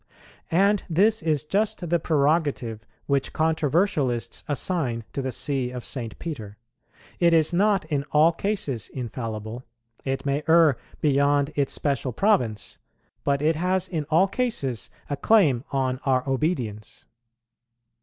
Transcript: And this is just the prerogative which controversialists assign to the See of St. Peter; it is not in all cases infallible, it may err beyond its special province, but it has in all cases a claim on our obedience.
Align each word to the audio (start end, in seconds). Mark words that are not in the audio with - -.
And 0.49 0.81
this 0.89 1.21
is 1.21 1.43
just 1.43 1.87
the 1.87 1.99
prerogative 1.99 2.87
which 3.05 3.33
controversialists 3.33 4.43
assign 4.47 5.03
to 5.13 5.21
the 5.21 5.31
See 5.31 5.69
of 5.69 5.85
St. 5.85 6.17
Peter; 6.17 6.57
it 7.19 7.35
is 7.35 7.53
not 7.53 7.85
in 7.85 8.03
all 8.05 8.31
cases 8.31 8.89
infallible, 8.89 9.63
it 10.03 10.25
may 10.25 10.41
err 10.47 10.75
beyond 11.01 11.51
its 11.55 11.73
special 11.73 12.13
province, 12.13 12.79
but 13.23 13.43
it 13.43 13.55
has 13.55 13.87
in 13.87 14.05
all 14.05 14.27
cases 14.27 14.89
a 15.07 15.15
claim 15.15 15.63
on 15.71 15.99
our 16.03 16.27
obedience. 16.27 17.05